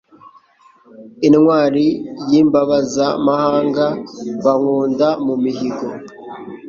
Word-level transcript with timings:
Intwali 1.27 1.85
y'Imbabazamahanga 2.29 3.85
bankunda 4.43 5.07
mu 5.25 5.35
mihigo. 5.43 5.87